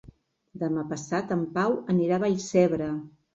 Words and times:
Demà 0.61 0.85
passat 0.93 1.33
en 1.35 1.43
Pau 1.59 1.77
anirà 1.97 2.17
a 2.19 2.21
Vallcebre. 2.25 2.91